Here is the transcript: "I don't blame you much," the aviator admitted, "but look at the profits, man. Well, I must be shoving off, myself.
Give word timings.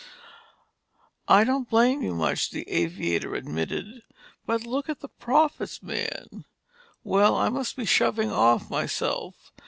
"I 1.27 1.43
don't 1.43 1.69
blame 1.69 2.01
you 2.01 2.15
much," 2.15 2.49
the 2.49 2.67
aviator 2.67 3.35
admitted, 3.35 4.01
"but 4.47 4.65
look 4.65 4.89
at 4.89 5.01
the 5.01 5.07
profits, 5.09 5.83
man. 5.83 6.45
Well, 7.03 7.35
I 7.35 7.49
must 7.49 7.75
be 7.75 7.85
shoving 7.85 8.31
off, 8.31 8.67
myself. 8.71 9.51